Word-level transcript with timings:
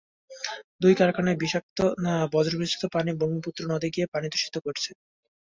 দুই 0.81 0.93
কারখানার 0.95 1.39
বিষাক্ত 1.41 1.77
বর্জ্যমিশ্রিত 2.33 2.83
পানি 2.93 3.11
ব্রহ্মপুত্র 3.15 3.61
নদে 3.71 3.87
গিয়ে 3.93 4.11
পানি 4.13 4.27
দূষিত 4.29 4.55
করছে। 4.65 4.89